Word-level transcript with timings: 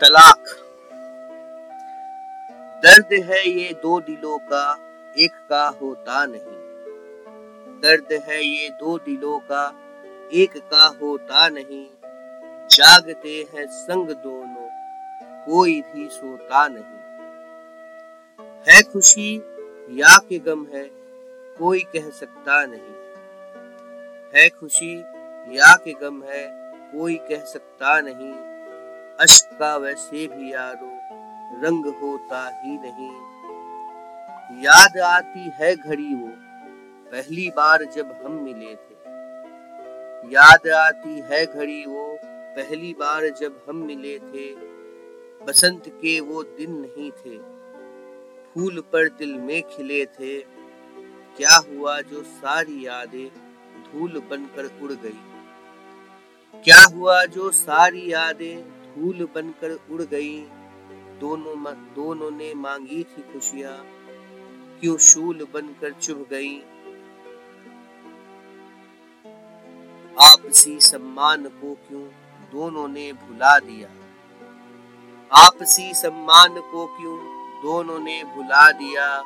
तलाक। 0.00 0.44
दर्द 2.82 3.24
है 3.24 3.48
ये 3.48 3.72
दो 3.72 4.00
दिलों 4.00 4.38
का, 4.38 4.78
एक 5.18 5.30
का 5.50 5.68
होता 5.68 6.26
नहीं। 6.26 6.66
दर्द 7.80 8.22
है 8.22 8.44
ये 8.44 8.68
दो 8.70 8.98
दिलों 8.98 9.38
का, 9.38 9.74
एक 10.32 10.56
का 10.56 10.98
होता 11.02 11.48
नहीं। 11.48 11.86
जागते 12.70 13.46
हैं 13.54 13.66
संग 13.66 14.08
दोनों, 14.08 14.68
कोई 15.46 15.80
भी 15.80 16.08
सोता 16.08 16.68
नहीं। 16.68 17.06
है 18.40 18.82
खुशी, 18.82 19.36
या 19.90 20.18
के 20.18 20.38
गम 20.38 20.66
है, 20.74 20.90
कोई 21.58 21.80
कह 21.80 22.10
सकता 22.10 22.66
नहीं। 22.66 22.94
है 24.34 24.48
खुशी, 24.48 25.00
या 25.56 25.76
के 25.76 25.92
गम 25.92 26.22
है, 26.22 26.46
कोई 26.92 27.14
कह 27.14 27.44
सकता 27.44 28.00
नहीं। 28.00 28.55
अश्क 29.20 29.58
का 29.58 29.76
वैसे 29.76 30.26
भी 30.26 30.52
यारो, 30.52 31.00
रंग 31.66 31.86
होता 31.86 32.62
ही 32.64 32.78
नहीं। 32.78 33.12
याद 34.64 34.98
आती 34.98 35.50
है 35.54 35.76
घड़ी 35.76 36.14
वो, 36.14 36.28
पहली 37.10 37.50
बार 37.50 37.84
जब 37.84 38.22
हम 38.24 38.32
मिले 38.32 38.74
थे। 38.74 38.96
याद 40.32 40.68
आती 40.68 41.20
है 41.20 41.46
घड़ी 41.46 41.86
वो, 41.86 42.18
पहली 42.24 42.92
बार 42.92 43.28
जब 43.28 43.64
हम 43.68 43.76
मिले 43.76 44.18
थे। 44.18 44.54
बसंत 45.44 45.88
के 45.88 46.20
वो 46.20 46.42
दिन 46.42 46.72
नहीं 46.72 47.10
थे। 47.10 47.38
फूल 48.54 48.80
पर 48.80 49.08
दिल 49.08 49.34
में 49.34 49.62
खिले 49.62 50.06
थे। 50.06 50.40
क्या 51.36 51.56
हुआ 51.56 52.00
जो 52.00 52.22
सारी 52.22 52.86
यादें 52.86 53.28
धूल 53.82 54.22
बनकर 54.30 54.80
उड़ 54.82 54.92
गई? 54.92 55.20
क्या 56.64 56.84
हुआ 56.94 57.24
जो 57.24 57.50
सारी 57.50 58.12
यादें 58.12 58.75
फूल 58.96 59.28
बनकर 59.34 59.70
उड़ 59.90 60.02
गई। 60.02 60.40
दोनों 61.20 61.74
दोनों 61.74 62.30
ने 62.30 62.54
मांगी 62.54 63.02
थी 63.02 63.22
खुशियाँ। 63.22 63.86
क्यों 64.80 64.96
शूल 64.96 65.48
बनकर 65.54 65.92
चुभ 65.92 66.26
गई? 66.30 66.60
आपसी 70.20 70.80
सम्मान 70.80 71.48
को 71.48 71.74
क्यों 71.74 72.02
दोनों 72.52 72.88
ने 72.88 73.12
भुला 73.12 73.58
दिया? 73.58 73.88
आपसी 75.32 75.94
सम्मान 75.94 76.60
को 76.60 76.86
क्यों 76.86 77.16
दोनों 77.62 77.98
ने 77.98 78.24
भुला 78.24 78.70
दिया? 78.70 79.20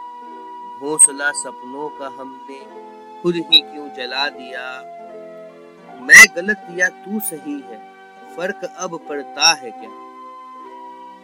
घोंसला 0.80 1.32
सपनों 1.32 1.98
का 1.98 2.06
हमने 2.06 2.90
खुद 3.22 3.34
ही 3.34 3.60
क्यों 3.60 3.88
जला 3.88 4.28
दिया? 4.28 4.82
मैं 6.02 6.26
गलत 6.36 6.66
या 6.70 6.88
तू 6.88 7.20
सही 7.20 7.60
है? 7.60 7.89
फ़र्क 8.36 8.74
अब 8.78 9.06
पड़ता 9.08 9.52
है 9.52 9.70
क्या? 9.70 9.90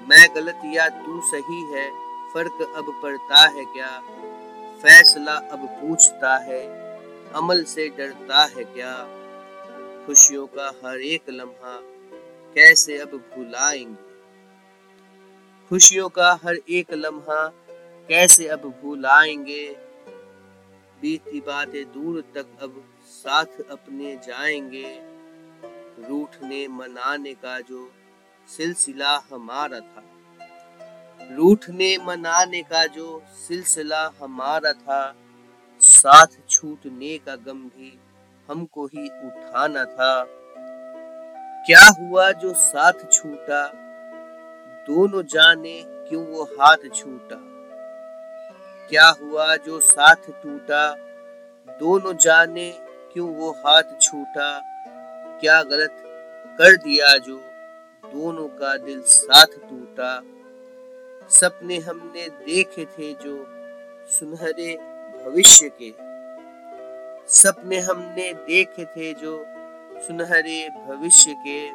मैं 0.08 0.34
गलत 0.34 0.60
या 0.64 0.88
तू 0.88 1.20
सही 1.24 1.62
है, 1.72 1.90
फ़र्क 2.34 2.74
अब 2.76 3.00
पड़ता 3.02 3.48
है 3.48 3.64
क्या? 3.64 4.02
फैसला 4.82 5.32
अब 5.32 5.66
पूछता 5.66 6.36
है, 6.36 6.66
अमल 7.32 7.64
से 7.64 7.88
डरता 7.88 8.44
है 8.44 8.64
क्या? 8.64 8.94
खुशियों 10.06 10.46
का 10.46 10.72
हर 10.84 10.96
एक 10.96 11.22
लम्हा 11.28 11.80
कैसे 12.54 12.98
अब 12.98 13.08
भुलाएँगे? 13.08 14.06
खुशियों 15.68 16.08
का 16.08 16.38
हर 16.44 16.58
एक 16.70 16.92
लम्हा 16.92 17.52
कैसे 18.08 18.48
अब 18.48 18.80
भुलाएँगे? 18.82 19.76
बीती 21.02 21.40
बातें 21.40 21.84
दूर 21.84 22.20
तक 22.34 22.46
अब 22.62 22.84
साथ 23.06 23.70
अपने 23.70 24.16
जाएँगे। 24.16 25.15
रूठने 25.98 26.68
मनाने 26.68 27.34
का 27.34 27.60
जो 27.60 27.92
सिलसिला 28.48 29.22
हमारा 29.32 29.80
था। 29.80 30.02
रूठने 31.34 31.98
मनाने 31.98 32.62
का 32.62 32.86
जो 32.86 33.22
सिलसिला 33.48 34.10
हमारा 34.22 34.72
था, 34.72 35.14
साथ 35.80 36.26
छूटने 36.50 37.18
का 37.18 37.36
गम 37.36 37.58
भी 37.58 38.00
हमको 38.50 38.86
ही 38.86 39.08
उठाना 39.08 39.84
था। 39.84 40.26
क्या 41.66 41.92
हुआ 42.00 42.32
जो 42.32 42.54
साथ 42.54 42.92
छूटा? 43.12 43.72
दोनों 44.86 45.22
जाने 45.22 45.82
क्यों 45.86 46.26
वो 46.26 46.44
हाथ 46.44 46.76
छूटा? 46.94 47.36
क्या 48.88 49.08
हुआ 49.08 49.56
जो 49.56 49.80
साथ 49.80 50.30
टूटा? 50.30 50.94
दोनों 51.68 52.16
जाने 52.16 52.78
क्यों 53.12 53.34
वो 53.34 53.50
हाथ 53.50 53.82
छूटा? 54.02 54.75
क्या 55.40 55.62
गलत 55.62 55.96
कर 56.58 56.76
दिया 56.76 57.16
जो 57.16 57.36
दोनों 58.04 58.48
का 58.48 58.76
दिल 58.76 59.02
साथ 59.02 59.46
टूटा? 59.46 60.22
सपने 61.28 61.78
हमने 61.78 62.28
देखे 62.28 62.84
थे 62.84 63.12
जो 63.12 63.46
सुनहरे 64.08 64.76
भविष्य 65.24 65.68
के। 65.82 65.92
सपने 67.32 67.78
हमने 67.78 68.32
देखे 68.34 68.84
थे 68.84 69.14
जो 69.14 69.44
सुनहरे 70.06 70.68
भविष्य 70.68 71.34
के। 71.34 71.70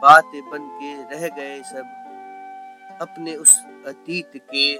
बातें 0.00 0.50
बन 0.50 0.58
के 0.58 1.16
रह 1.16 1.28
गए 1.28 1.62
सब 1.62 2.00
अपने 3.00 3.36
उस 3.36 3.62
अतीत 3.86 4.30
के। 4.36 4.74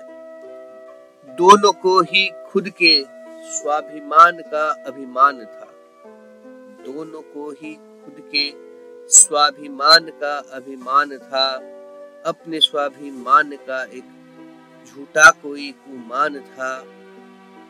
दोनों 1.35 1.73
को 1.73 2.01
ही 2.01 2.33
खुद 2.47 2.69
के 2.69 3.05
स्वाभिमान 3.45 4.39
का 4.39 4.85
अभिमान 4.87 5.45
था। 5.45 5.74
दोनों 6.85 7.23
को 7.29 7.51
ही 7.53 7.75
खुद 7.75 8.23
के 8.35 8.51
स्वाभिमान 9.09 10.09
का 10.21 10.37
अभिमान 10.53 11.17
था। 11.19 11.47
अपने 12.27 12.61
स्वाभिमान 12.61 13.51
का 13.69 13.83
एक 13.85 14.05
झूठा 14.87 15.31
कोई 15.43 15.71
कुमान 15.81 16.39
था। 16.41 16.73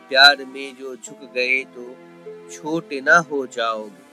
प्यार 0.09 0.45
में 0.45 0.75
जो 0.75 0.95
झुक 0.95 1.21
गए 1.35 1.63
तो 1.75 1.85
छोटे 2.51 3.01
ना 3.01 3.17
हो 3.29 3.45
जाओगे। 3.47 4.03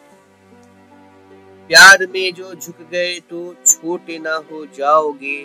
प्यार 1.68 2.06
में 2.06 2.32
जो 2.34 2.54
झुक 2.54 2.80
गए 2.90 3.18
तो 3.30 3.42
छोटे 3.66 4.18
ना 4.18 4.34
हो 4.50 4.64
जाओगे। 4.76 5.36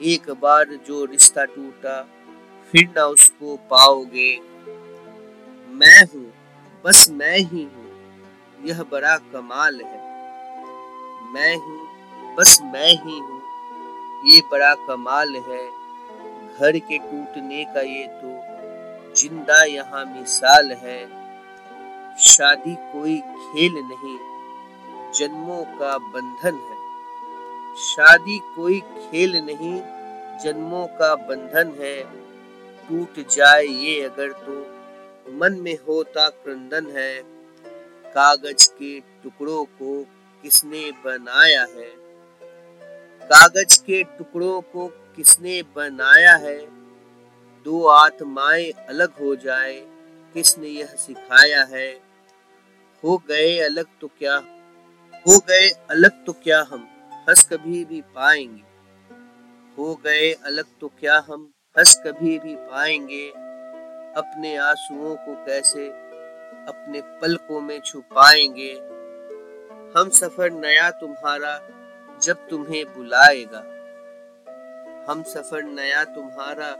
एक 0.00 0.30
बार 0.40 0.74
जो 0.86 1.04
रिश्ता 1.04 1.44
टूटा, 1.44 2.00
फिर 2.72 2.88
ना 2.88 3.04
उसको 3.06 3.56
पाओगे। 3.70 4.30
मैं 5.74 6.04
हूँ, 6.04 6.32
बस 6.84 7.08
मैं 7.10 7.36
ही 7.36 7.62
हूँ। 7.64 7.83
यह 8.64 8.82
बड़ा 8.82 9.16
कमाल 9.32 9.80
है। 9.80 10.02
मैं 11.32 11.56
हूँ, 11.56 11.80
बस 12.36 12.58
मैं 12.64 12.90
ही 12.90 13.18
हूँ। 13.18 13.42
ये 14.26 14.40
बड़ा 14.50 14.74
कमाल 14.74 15.36
है। 15.36 15.64
घर 16.58 16.78
के 16.78 16.98
टूटने 16.98 17.64
का 17.64 17.80
ये 17.80 18.06
तो 18.06 19.14
ज़िंदा 19.14 19.62
यहाँ 19.64 20.04
मिसाल 20.04 20.72
है। 20.72 21.00
शादी 22.18 22.74
कोई 22.92 23.18
खेल 23.20 23.72
नहीं, 23.72 24.18
जन्मों 25.14 25.62
का 25.78 25.96
बंधन 25.98 26.54
है। 26.54 26.82
शादी 27.84 28.38
कोई 28.56 28.80
खेल 28.80 29.36
नहीं, 29.36 29.80
जन्मों 30.44 30.86
का 30.86 31.14
बंधन 31.14 31.74
है। 31.80 32.00
टूट 32.88 33.26
जाए 33.28 33.64
ये 33.64 34.00
अगर 34.02 34.32
तो 34.46 34.60
मन 35.34 35.60
में 35.60 35.74
होता 35.88 36.28
क्रंदन 36.28 36.90
है। 36.96 37.33
कागज़ 38.14 38.68
के 38.68 39.00
टुकड़ों 39.00 39.64
को 39.64 40.02
किसने 40.42 40.90
बनाया 40.90 41.62
है? 41.62 41.90
कागज़ 43.22 43.82
के 43.82 44.02
टुकड़ों 44.02 44.60
को 44.60 44.88
किसने 44.88 45.62
बनाया 45.62 46.36
है? 46.36 46.58
दो 47.64 47.86
आत्माएँ 47.86 48.70
अलग 48.70 49.12
हो 49.20 49.36
जाए, 49.36 49.80
किसने 50.34 50.68
यह 50.68 50.86
सिखाया 50.86 51.64
है? 51.64 52.00
हो 53.04 53.22
गए 53.28 53.58
अलग 53.58 53.86
तो 54.00 54.08
क्या, 54.08 54.36
हो 55.26 55.38
गए 55.38 55.68
अलग 55.90 56.24
तो 56.24 56.32
क्या 56.32 56.66
हम 56.70 56.88
हंस 57.28 57.48
कभी 57.52 57.84
भी 57.84 58.00
पाएँगे? 58.00 58.62
हो 59.78 59.94
गए 59.94 60.32
अलग 60.32 60.64
तो 60.80 60.88
क्या 60.88 61.24
हम 61.30 61.52
हंस 61.78 62.02
कभी 62.06 62.38
भी 62.38 62.56
पाएँगे? 62.56 63.30
अपने 64.16 64.56
आंसुओं 64.56 65.16
को 65.16 65.46
कैसे 65.46 65.88
अपने 66.54 67.00
पलकों 67.00 67.60
में 67.60 67.80
छुपाएँगे। 67.80 68.72
हम 69.98 70.08
सफ़र 70.08 70.50
नया 70.50 70.90
तुम्हारा 70.90 71.60
जब 72.22 72.48
तुम्हें 72.48 72.84
बुलाएगा। 72.86 73.64
हम 75.12 75.22
सफ़र 75.22 75.62
नया 75.62 76.04
तुम्हारा 76.04 76.76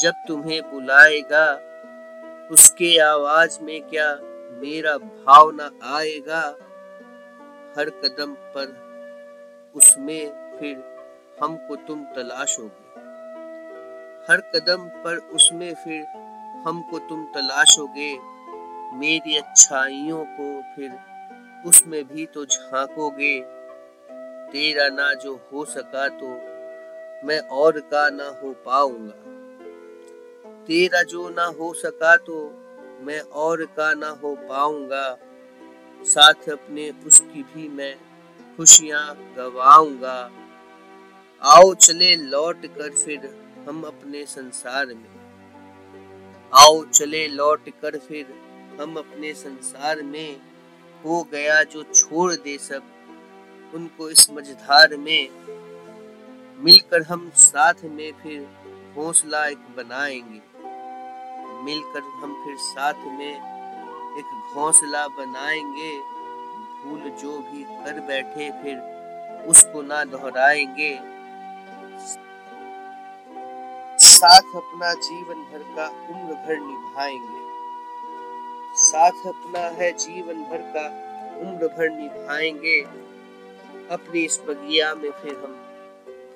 जब 0.00 0.14
तुम्हें 0.28 0.70
बुलाएगा। 0.70 1.54
उसके 2.50 2.98
आवाज़ 2.98 3.60
में 3.60 3.82
क्या 3.82 4.14
मेरा 4.60 4.96
भाव 4.98 5.50
न 5.54 5.80
आएगा? 5.82 6.56
हर 7.78 7.90
कदम 7.90 8.34
पर 8.34 8.84
उसमें 9.76 10.56
फिर 10.60 10.76
हमको 11.42 11.76
तुम 11.76 12.04
तलाशोगे। 12.04 12.84
हर 14.32 14.40
कदम 14.40 14.88
पर 14.88 15.16
उसमें 15.16 15.74
फिर 15.74 16.04
हमको 16.66 16.98
तुम 16.98 17.24
तलाशोगे। 17.24 18.33
मेरी 18.94 19.36
अच्छाइयों 19.36 20.24
को 20.30 20.46
फिर 20.76 20.90
उसमें 21.66 22.02
भी 22.04 22.26
तो 22.26 22.44
झांकोगे। 22.44 23.40
तेरा 24.52 24.88
ना 24.88 25.12
जो 25.14 25.34
हो 25.52 25.64
सका 25.64 26.08
तो 26.08 26.28
मैं 27.26 27.38
और 27.52 27.80
का 27.80 28.08
ना 28.10 28.28
हो 28.42 28.52
पाऊँगा। 28.66 29.22
तेरा 30.66 31.02
जो 31.02 31.28
ना 31.30 31.44
हो 31.58 31.72
सका 31.74 32.16
तो 32.16 32.36
मैं 33.00 33.20
और 33.20 33.64
का 33.76 33.92
ना 33.94 34.08
हो 34.22 34.34
पाऊँगा। 34.48 35.06
साथ 36.04 36.48
अपने 36.48 36.90
उसकी 37.06 37.42
भी 37.42 37.68
मैं 37.68 37.94
खुशियाँ 38.56 39.04
गवाऊँगा। 39.36 40.18
आओ 41.42 41.74
चले 41.74 42.14
लौट 42.16 42.66
कर 42.76 42.90
फिर 42.94 43.28
हम 43.68 43.82
अपने 43.82 44.24
संसार 44.26 44.86
में। 44.86 45.12
आओ 46.52 46.84
चले 46.84 47.26
लौट 47.28 47.68
कर 47.82 47.98
फिर 47.98 48.26
हम 48.80 48.96
अपने 48.96 49.32
संसार 49.34 50.02
में 50.02 50.40
हो 51.04 51.22
गया 51.32 51.62
जो 51.62 51.82
छोड़ 51.82 52.32
दे 52.32 52.58
सब, 52.58 52.82
उनको 53.74 54.10
इस 54.10 54.30
मझधार 54.30 54.96
में 54.96 55.28
मिलकर 56.64 57.02
हम 57.02 57.30
साथ 57.34 57.84
में 57.84 58.12
फिर 58.12 58.46
हौसला 58.96 59.46
एक 59.46 59.58
बनाएँगे। 59.58 60.40
मिलकर 61.64 62.00
हम 62.00 62.44
फिर 62.44 62.56
साथ 62.56 62.94
में 62.94 63.32
एक 64.18 64.54
घोंसला 64.54 65.06
बनाएँगे। 65.08 65.92
भूल 66.84 67.10
जो 67.10 67.38
भी 67.38 67.64
कर 67.64 68.00
बैठे 68.00 68.50
फिर 68.62 68.76
उसको 69.48 69.82
ना 69.82 70.04
दोहराएँगे। 70.04 70.98
साथ 73.98 74.54
अपना 74.56 74.94
जीवन 74.94 75.42
भर 75.52 75.62
का 75.76 75.88
उम्र 75.88 76.34
भर 76.34 76.60
निभाएँगे। 76.60 77.43
साथ 78.94 79.26
अपना 79.26 79.60
है 79.60 79.92
जीवन 79.92 80.44
भर 80.44 80.58
का, 80.58 80.86
उम्र 81.40 81.68
भर 81.68 81.88
निभाएँगे। 81.88 82.80
अपनी 83.90 84.20
इस 84.20 84.40
बगिया 84.48 84.94
में 84.94 85.10
फिर 85.10 85.32
हम 85.32 85.56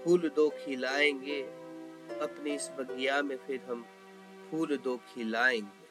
फूल 0.05 0.33
दो 0.37 0.49
खिलाएँगे। 0.49 1.43
अपनी 2.21 2.55
इस 2.55 2.71
बगिया 2.79 3.23
में 3.23 3.37
फिर 3.37 3.61
हम 3.69 3.87
फूल 4.51 4.77
दो 4.77 4.97
खिलाएँगे। 4.97 5.88